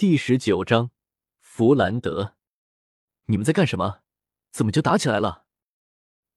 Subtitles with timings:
[0.00, 0.92] 第十九章，
[1.40, 2.34] 弗兰德，
[3.26, 4.00] 你们在干什么？
[4.50, 5.44] 怎么就打起来了？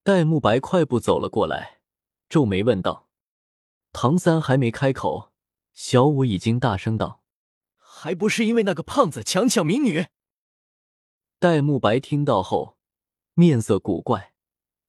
[0.04, 1.80] 戴沐白快步走了过来，
[2.28, 3.08] 皱眉问道。
[3.94, 5.32] 唐三还没开口，
[5.72, 7.24] 小五已经大声道
[7.80, 10.08] ：“还不是因为那个胖子强抢民女！”
[11.40, 12.78] 戴沐白听到后，
[13.34, 14.34] 面色古怪，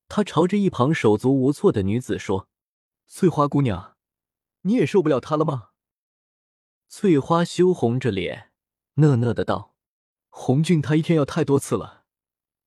[0.09, 2.49] 他朝着一旁手足无措的女子说
[3.07, 3.97] ：“翠花姑娘，
[4.63, 5.69] 你也受不了他了吗？”
[6.91, 8.51] 翠花羞红着脸。
[8.95, 9.75] 讷讷的道
[10.31, 12.05] ：“红俊他一天要太多次了，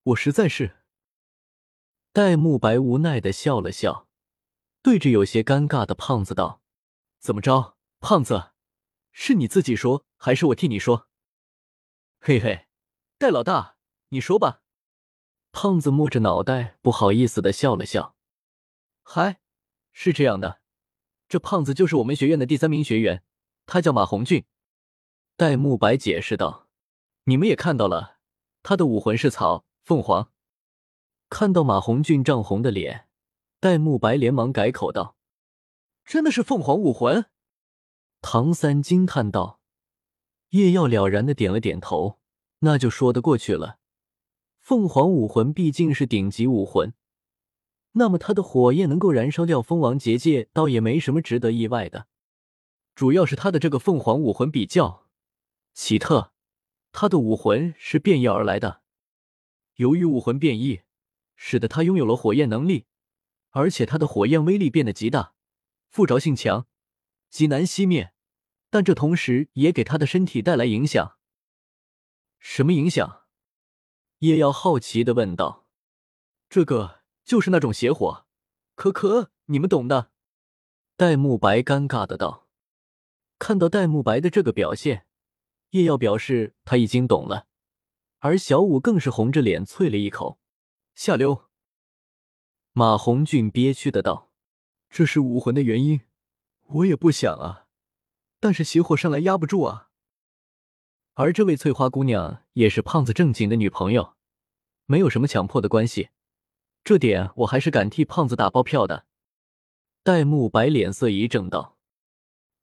[0.03, 0.77] 我实在是。”
[2.11, 4.09] 戴沐白无奈的笑了笑，
[4.81, 6.61] 对着有些尴尬的胖子道
[7.19, 8.51] ：“怎么着，胖子，
[9.11, 11.07] 是你自己说，还是我替你说？”
[12.19, 12.67] 嘿嘿，
[13.17, 13.77] 戴老大，
[14.09, 14.61] 你说吧。
[15.53, 18.17] 胖子摸着脑袋，不好意思的笑了笑
[19.01, 19.39] ：“嗨，
[19.93, 20.59] 是这样的，
[21.29, 23.23] 这胖子就是我们学院的第三名学员，
[23.65, 24.43] 他叫马红俊。”
[25.39, 26.67] 戴沐白解释道
[27.25, 28.17] ：“你们也看到了，
[28.63, 30.31] 他的武魂是草凤凰。”
[31.29, 33.07] 看到马红俊涨红的脸，
[33.59, 35.15] 戴沐白连忙改口道
[36.03, 37.25] ：“真的是凤凰武魂？”
[38.19, 39.59] 唐三惊叹道
[40.49, 42.17] ：“叶耀了然的点了点头，
[42.61, 43.77] 那就说得过去了。
[44.59, 46.95] 凤凰武魂毕竟是顶级武魂，
[47.91, 52.07] 那么他的火焰能够燃烧掉蜂王结界，倒也没什么值得意外的。
[52.95, 55.03] 主要是他的这个凤凰武魂比较……”
[55.79, 56.33] 奇特，
[56.91, 58.81] 他的武魂是变异而来的。
[59.75, 60.81] 由于武魂变异，
[61.35, 62.87] 使得他拥有了火焰能力，
[63.51, 65.35] 而且他的火焰威力变得极大，
[65.87, 66.65] 附着性强，
[67.29, 68.11] 极难熄灭。
[68.71, 71.19] 但这同时也给他的身体带来影响。
[72.39, 73.27] 什么影响？
[74.17, 75.67] 叶耀好奇的问道。
[76.49, 78.25] 这个就是那种邪火，
[78.73, 80.11] 可可，你们懂的。
[80.95, 82.47] 戴沐白尴尬的道。
[83.37, 85.06] 看到戴沐白的这个表现。
[85.71, 87.47] 叶耀表示他已经懂了，
[88.19, 90.39] 而小五更是红着脸啐了一口
[90.95, 91.45] ：“下流。”
[92.73, 94.31] 马红俊憋屈的道
[94.89, 96.01] ：“这是武魂的原因，
[96.67, 97.67] 我也不想啊，
[98.39, 99.89] 但是邪火上来压不住啊。
[101.15, 104.15] 而这位翠花姑娘也是胖子正经的女朋友，
[104.85, 106.09] 没有什么强迫的关系，
[106.83, 109.05] 这点我还是敢替胖子打包票的。”
[110.03, 111.77] 戴沐白脸色一正道。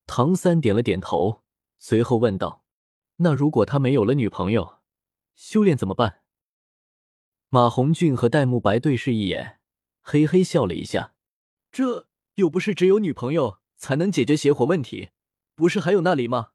[0.07, 1.43] 唐三点了点头，
[1.79, 2.64] 随后问道。
[3.17, 4.79] 那如果他没有了女朋友，
[5.35, 6.23] 修炼怎么办？
[7.49, 9.61] 马红俊和戴沐白对视一眼，
[10.01, 11.15] 嘿嘿笑了一下。
[11.71, 15.11] 这又不是只有女朋友才能解决邪火问题，
[15.55, 16.51] 不是还有那里吗？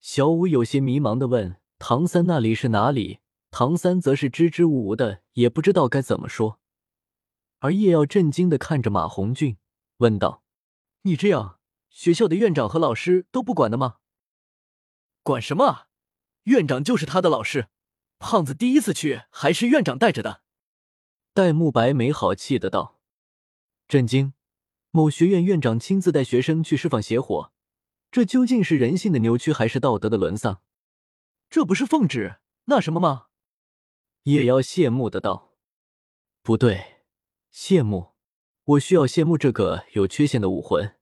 [0.00, 3.20] 小五有些迷茫的问：“唐三那里是哪里？”
[3.50, 6.58] 唐三则是支支吾吾的，也不知道该怎么说。
[7.58, 9.58] 而叶耀震惊的看着马红俊，
[9.98, 10.42] 问道
[11.02, 11.58] ：“你这样，
[11.90, 13.96] 学校的院长和老师都不管的吗？”
[15.22, 15.88] 管什么啊！
[16.44, 17.68] 院长就是他的老师，
[18.18, 20.42] 胖子第一次去还是院长带着的。
[21.32, 23.00] 戴沐白没好气的道
[23.86, 24.34] ：“震惊！
[24.90, 27.52] 某学院院长亲自带学生去释放邪火，
[28.10, 30.60] 这究竟是人性的扭曲还是道德的沦丧？
[31.48, 33.28] 这不是奉旨那什么吗？”
[34.24, 35.54] 叶瑶羡慕的道
[36.42, 37.04] ：“不对，
[37.52, 38.12] 羡慕？
[38.64, 40.96] 我需要羡慕这个有缺陷的武魂？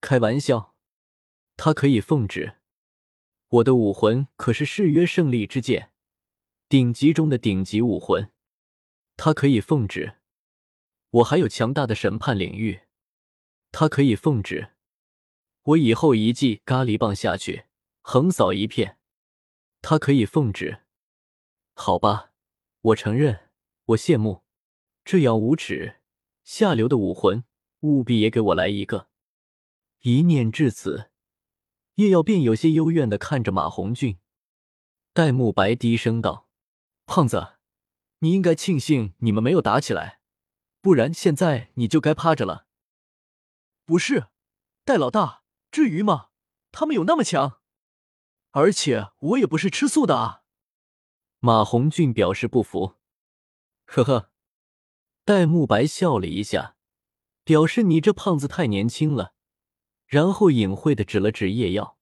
[0.00, 0.74] 开玩笑，
[1.56, 2.58] 他可以奉旨。”
[3.54, 5.92] 我的武魂可是誓约胜利之剑，
[6.68, 8.32] 顶级中的顶级武魂，
[9.16, 10.16] 它可以奉旨。
[11.10, 12.80] 我还有强大的审判领域，
[13.70, 14.72] 它可以奉旨。
[15.62, 17.66] 我以后一记咖喱棒下去，
[18.00, 18.98] 横扫一片，
[19.80, 20.80] 它可以奉旨。
[21.74, 22.32] 好吧，
[22.80, 23.50] 我承认，
[23.84, 24.42] 我羡慕
[25.04, 26.00] 这样无耻、
[26.42, 27.44] 下流的武魂，
[27.82, 29.08] 务必也给我来一个。
[30.00, 31.12] 一念至此。
[31.96, 34.18] 叶耀便有些幽怨的看着马红俊，
[35.12, 36.48] 戴沐白低声道
[37.06, 37.54] ：“胖子，
[38.18, 40.20] 你应该庆幸你们没有打起来，
[40.80, 42.66] 不然现在你就该趴着了。
[43.86, 44.26] ”“不是，
[44.84, 46.30] 戴老大，至于吗？
[46.72, 47.60] 他们有那么强？
[48.50, 50.42] 而且我也不是吃素的啊。”
[51.38, 52.96] 马红俊表示不服。
[53.84, 54.32] 呵呵，
[55.24, 56.74] 戴沐白笑了一下，
[57.44, 59.33] 表示你这胖子太年轻了。
[60.14, 61.98] 然后隐晦的指了指叶耀，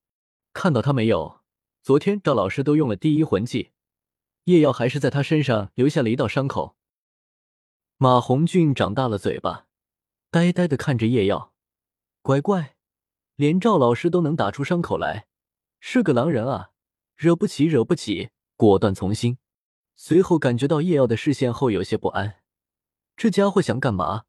[0.52, 1.40] 看到他没有？
[1.82, 3.70] 昨天赵老师都用了第一魂技，
[4.44, 6.76] 叶耀还是在他身上留下了一道伤口。
[7.96, 9.66] 马红俊长大了嘴巴，
[10.30, 11.54] 呆呆的看着叶耀，
[12.20, 12.76] 乖乖，
[13.36, 15.26] 连赵老师都能打出伤口来，
[15.80, 16.72] 是个狼人啊！
[17.16, 19.38] 惹不起，惹不起，果断从心。
[19.94, 22.42] 随后感觉到叶耀的视线后，有些不安，
[23.16, 24.24] 这家伙想干嘛？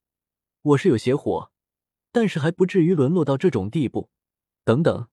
[0.62, 1.52] 我是有邪火。
[2.13, 4.10] 但是还不至于沦落到这种地步。
[4.63, 5.10] 等等，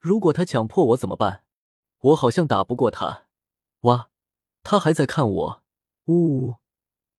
[0.00, 1.44] 如果他强迫我怎么办？
[1.98, 3.26] 我好像打不过他。
[3.82, 4.10] 哇，
[4.64, 5.62] 他还在看我。
[6.06, 6.56] 呜呜，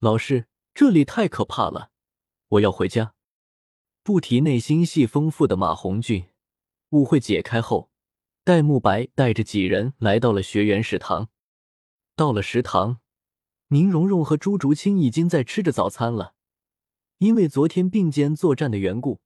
[0.00, 1.90] 老师，这里太可怕了，
[2.48, 3.14] 我要回家。
[4.02, 6.26] 不提内心戏丰富的马红俊，
[6.90, 7.90] 误会解开后，
[8.42, 11.28] 戴沐白带着几人来到了学员食堂。
[12.16, 12.98] 到了食堂，
[13.68, 16.34] 宁荣荣和朱竹清已经在吃着早餐了。
[17.22, 19.20] 因为昨天并肩作战的缘故，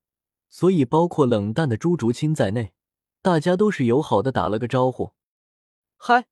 [0.51, 2.75] 所以包括冷淡的朱竹清在内，
[3.23, 5.15] 大家都是友好的打了个招呼。
[5.97, 6.27] 嗨，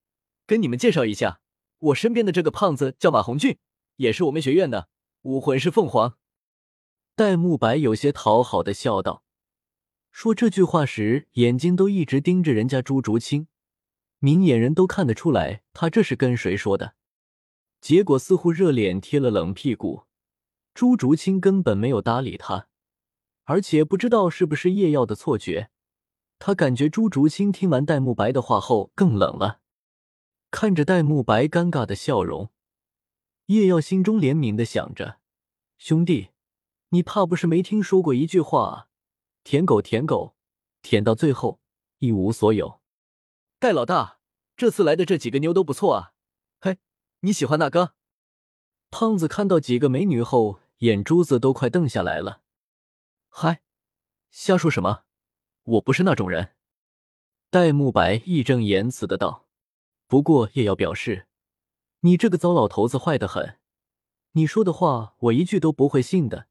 [0.47, 1.41] 跟你们介绍一下，
[1.79, 3.57] 我身边的这个胖子叫马红俊，
[3.97, 4.91] 也是我们学院的，
[5.23, 6.19] 武魂是凤凰。
[7.17, 9.23] 戴沐白有些讨好的笑道，
[10.13, 13.49] 说这句话时眼睛都一直盯着人家朱竹清，
[14.19, 16.95] 明眼人都看得出来他这是跟谁说的。
[17.81, 20.03] 结果似乎热脸贴了冷屁股。
[20.75, 22.67] 朱竹清根本没有搭理他，
[23.45, 25.71] 而且不知道是不是叶耀的错觉，
[26.41, 29.61] 他感觉朱竹清听完戴沐白的话后更冷了。
[30.51, 32.51] 看着戴沐白尴尬的笑容，
[33.47, 35.21] 叶耀心中怜悯的想着
[35.79, 36.31] ：“兄弟，
[36.89, 38.89] 你怕不是没听说过一句话，
[39.45, 40.35] 舔狗舔狗，
[40.83, 41.61] 舔到最后
[42.01, 42.81] 一无所有。”
[43.61, 44.19] 戴老大，
[44.57, 46.15] 这次来的这几个妞都不错啊，
[46.61, 46.79] 嘿，
[47.21, 47.95] 你喜欢哪个？
[48.91, 50.59] 胖子看到几个美女后。
[50.79, 52.43] 眼珠子都快瞪下来了，
[53.29, 53.63] 嗨，
[54.31, 55.05] 瞎说什么？
[55.63, 56.55] 我不是那种人。
[57.49, 59.47] 戴沐白义正言辞的道。
[60.07, 61.27] 不过叶瑶表示，
[62.01, 63.59] 你这个糟老头子坏的很，
[64.33, 66.49] 你说的话我一句都不会信的。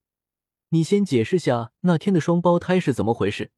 [0.70, 3.52] 你先解释下那天的双胞胎是怎么回事，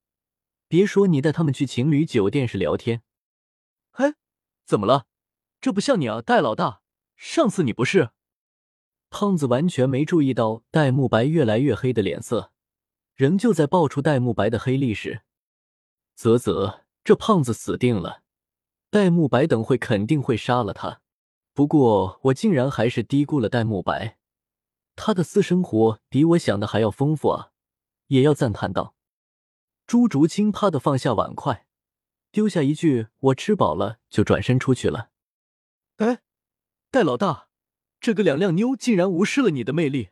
[0.67, 3.03] 别说你带他们去情侣酒店是聊天。
[3.91, 4.15] 嘿，
[4.65, 5.07] 怎么了？
[5.61, 6.81] 这不像你啊，戴老大，
[7.15, 8.09] 上次你不是？
[9.17, 12.51] 胖子完全没注意到戴沐白越来越黑的脸色，
[13.15, 15.21] 仍旧在爆出戴沐白的黑历史。
[16.17, 18.23] 啧啧，这胖子死定了！
[18.89, 20.99] 戴沐白等会肯定会杀了他。
[21.53, 24.17] 不过我竟然还是低估了戴沐白，
[24.97, 27.51] 他的私生活比我想的还要丰富啊！
[28.07, 28.95] 也要赞叹道。
[29.87, 31.65] 朱竹清啪的放下碗筷，
[32.33, 35.11] 丢下一句“我吃饱了”，就转身出去了。
[35.99, 36.21] 哎，
[36.91, 37.47] 戴老大。
[38.05, 40.09] 这个两靓妞竟然无视了你的魅力！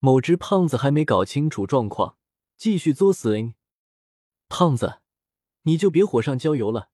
[0.00, 2.18] 某只胖子还没搞清楚状况，
[2.58, 3.54] 继续作死。
[4.50, 5.00] 胖子，
[5.62, 6.90] 你就别火上浇油了，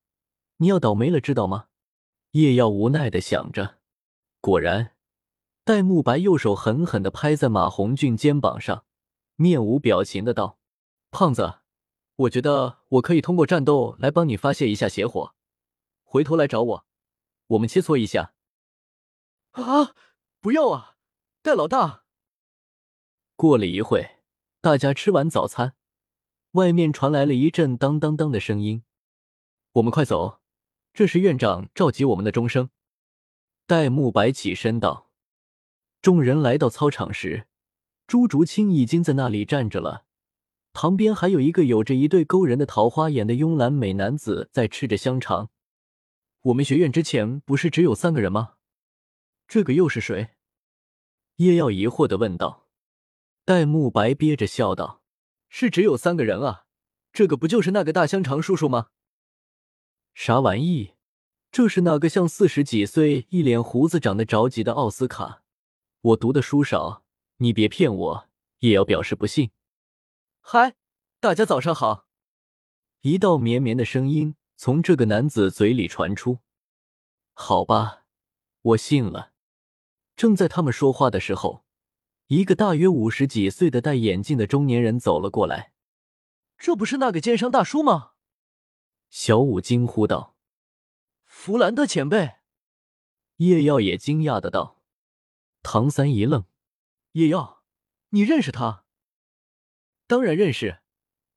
[0.59, 1.67] 你要倒霉了，知道吗？
[2.31, 3.79] 叶耀无奈的想着。
[4.41, 4.95] 果然，
[5.65, 8.85] 戴沐白右手狠狠的拍在马红俊肩膀上，
[9.35, 10.61] 面无表情的道
[11.11, 11.55] ：“胖子，
[12.15, 15.35] 我觉得我可以通过战斗来帮你发泄一下邪火，
[16.05, 16.87] 回头来找我，
[17.49, 18.35] 我们切磋一下。”
[19.53, 19.95] 啊！
[20.41, 20.97] 不要啊，
[21.43, 22.05] 戴老大！
[23.37, 24.19] 过了一会，
[24.61, 25.75] 大家吃完早餐，
[26.53, 28.85] 外面传来了一阵当当当的声音。
[29.73, 30.41] 我们快走，
[30.93, 32.71] 这是院长召集我们的钟声。
[33.67, 35.11] 戴沐白起身道。
[36.01, 37.47] 众人来到操场时，
[38.07, 40.05] 朱竹清已经在那里站着了，
[40.73, 45.51] 旁边还有一个有着一对勾人的桃花眼的慵懒美男子在吃着香肠。
[46.43, 48.55] 我们学院之前不是只有三个人吗？
[49.51, 50.37] 这个又是谁？
[51.39, 52.69] 叶耀疑惑的问道。
[53.45, 55.03] 戴沐白憋着笑道
[55.51, 56.67] ：“是只有三个人啊，
[57.13, 58.91] 这个不就是那个大香肠叔叔吗？”
[60.15, 60.95] 啥玩意？
[61.51, 65.43] 这是那个像四十几岁、一脸胡子、长得着急的奥斯卡？
[66.01, 67.03] 我读的书少，
[67.39, 68.29] 你别骗我。
[68.61, 69.51] 叶耀表示不信。
[70.39, 70.77] 嗨，
[71.19, 72.07] 大家早上好！
[73.01, 76.39] 一道绵绵的声音从这个男子嘴里传出。
[77.33, 78.05] 好吧，
[78.63, 79.33] 我信了。
[80.21, 81.65] 正在他们说话的时候，
[82.27, 85.73] 一个大约五十几岁的戴眼镜的中年人走了过来。
[86.59, 88.11] 这不是那个奸商大叔吗？
[89.09, 90.37] 小五惊呼道
[91.25, 92.33] ：“弗兰德前辈！”
[93.41, 94.83] 叶耀也惊讶的道。
[95.63, 96.45] 唐三一愣
[97.13, 97.63] ：“叶耀，
[98.11, 98.85] 你认识他
[100.07, 100.81] ？”“当然认识，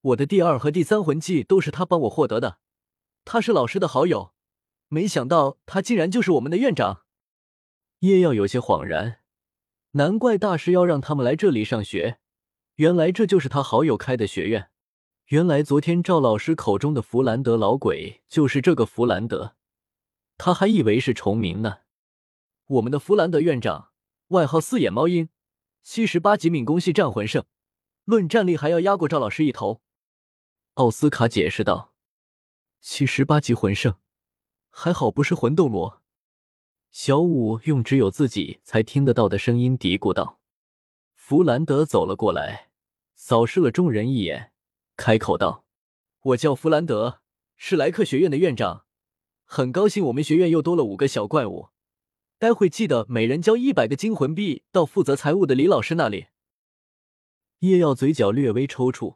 [0.02, 2.60] 我的第二和第三魂技都是他帮我获得的。
[3.24, 4.34] 他是老师的好友，
[4.90, 7.03] 没想到他竟然就是我们的院长。”
[8.04, 9.22] 叶耀有些恍然，
[9.92, 12.20] 难怪大师要让他们来这里上学，
[12.76, 14.70] 原来这就是他好友开的学院。
[15.28, 19.56] 原来昨天赵老师口中的弗兰德老鬼就是这个弗兰德，
[20.38, 21.78] 他还以为是重名呢。
[22.66, 23.92] 我们的弗兰德院长，
[24.28, 25.30] 外号四眼猫鹰，
[25.82, 27.46] 七十八级敏攻系战魂圣，
[28.04, 29.82] 论战力还要压过赵老师一头。
[30.74, 31.94] 奥斯卡解释道
[32.82, 33.96] ：“七十八级魂圣，
[34.70, 36.03] 还好不是魂斗罗。”
[36.94, 40.40] 小五用只有自己才听得到的声音嘀咕道
[41.16, 42.70] ：“弗兰德走了过来，
[43.16, 44.52] 扫视了众人一眼，
[44.96, 45.66] 开口道
[46.22, 47.22] ：‘我叫弗兰德，
[47.58, 48.86] 是莱克学院的院长。
[49.44, 51.70] 很高兴我们学院又多了五个小怪物。
[52.38, 56.28] 待会记得每人交一百个金魂币到负责财务的李老师那里。”
[57.62, 59.16] 叶耀嘴角略微抽搐，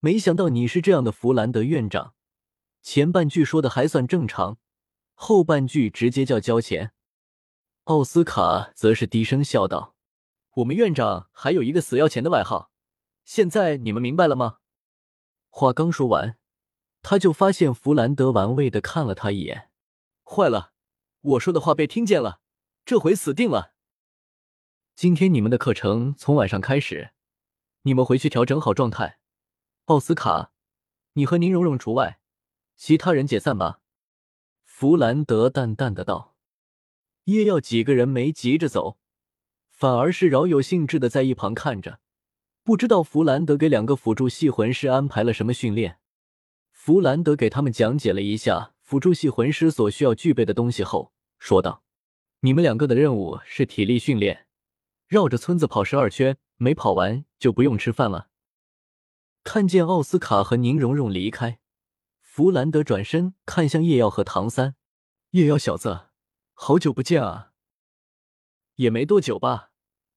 [0.00, 2.12] 没想到你是这样的弗兰德院长。
[2.82, 4.58] 前半句说的还算正常，
[5.14, 6.92] 后半句直接叫交钱。
[7.88, 9.96] 奥斯卡则是低声笑道
[10.56, 12.70] ：“我们院长还有一个死要钱的外号，
[13.24, 14.58] 现在你们明白了吗？”
[15.48, 16.36] 话刚说完，
[17.00, 19.70] 他就发现弗兰德玩味的看了他一眼。
[20.22, 20.74] 坏了，
[21.22, 22.42] 我说的话被听见了，
[22.84, 23.72] 这回死定了。
[24.94, 27.12] 今天你们的课程从晚上开始。
[27.84, 29.18] 你们回去调整好状态，
[29.86, 30.52] 奥斯卡，
[31.14, 32.20] 你和宁荣荣除外，
[32.76, 33.80] 其他人解散吧。”
[34.66, 36.34] 弗兰德淡淡的道。
[37.28, 38.96] 叶耀几个人没急着走，
[39.70, 42.00] 反而是饶有兴致的在一旁看着，
[42.64, 45.98] 不知道弗兰德给两个辅助系魂师安排了什么训练。
[46.70, 51.82] 弗兰德给他们讲解了一下辅助系魂师所需要具备的东西后，说道
[52.40, 54.46] ：“你们两个的任务是体力训练，
[55.06, 58.30] 绕着村子跑十二圈。”没跑完就不用吃饭了。
[59.44, 61.60] 看见奥斯卡和宁荣荣离开，
[62.20, 64.74] 弗兰德转身看向叶耀和唐三
[65.30, 66.07] ：“叶耀小子，
[66.60, 67.52] 好久不见啊！
[68.74, 69.70] 也没多久吧？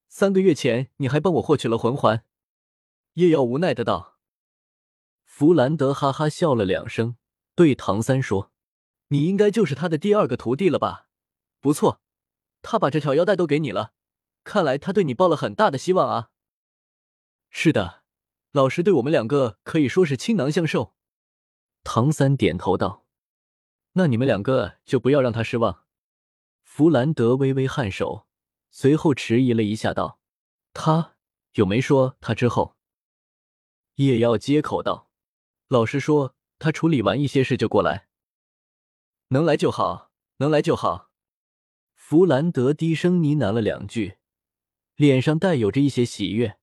[0.10, 2.26] 三个月前你还帮我获取了魂环。”
[3.14, 4.18] 叶耀无奈的道。
[5.24, 7.16] 弗兰德哈哈笑了两声，
[7.54, 8.52] 对唐三说
[9.10, 11.10] ：“你应该就是他的第二个徒弟了吧？
[11.60, 12.02] 不错，
[12.64, 13.94] 他把这条腰带都给你了。”
[14.44, 16.32] 看来他对你抱了很大的希望啊！
[17.52, 18.02] 是的，
[18.52, 20.96] 老师对我们两个可以说是倾囊相授。
[21.84, 23.06] 唐三点头道
[23.94, 25.84] ：“那你们两个就不要让他失望。”
[26.74, 28.28] 弗兰德微微颔首，
[28.70, 30.22] 随后迟疑了一下，道
[30.72, 31.18] ：“他
[31.56, 32.78] 有没说他之后？”
[33.96, 35.12] 叶耀接口道
[35.68, 38.08] ：“老师说他处理完一些事就过来，
[39.28, 41.12] 能来就好，能来就好。”
[41.94, 44.20] 弗兰德低声呢喃了两句。
[44.96, 46.58] 脸上带有着一些喜悦，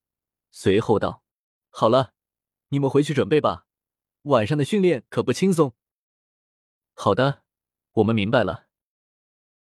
[0.49, 1.23] 随后道
[1.69, 2.13] ：“好了，
[2.69, 3.67] 你们回去准备吧，
[4.23, 5.75] 晚上的训练可不轻松。
[6.95, 7.43] ”“好的，
[7.91, 8.65] 我们明白了。”